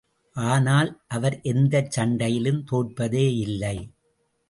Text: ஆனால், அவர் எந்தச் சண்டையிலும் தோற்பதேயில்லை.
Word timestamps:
ஆனால், 0.35 0.89
அவர் 1.07 1.39
எந்தச் 1.43 1.91
சண்டையிலும் 1.91 2.63
தோற்பதேயில்லை. 2.71 3.77